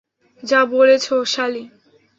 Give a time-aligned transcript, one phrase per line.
[0.43, 1.63] যা বলেছো, সালি!